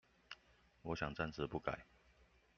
[0.81, 1.85] 我想暫時不改